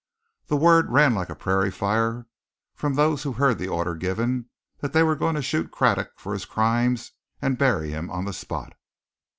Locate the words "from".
2.73-2.95